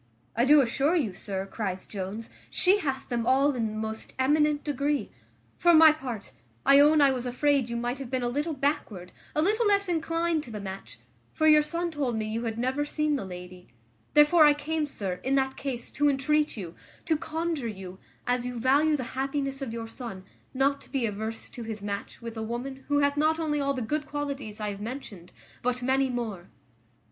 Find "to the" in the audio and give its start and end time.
10.45-10.59